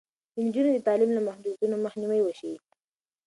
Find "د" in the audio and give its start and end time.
0.33-0.35, 0.73-0.79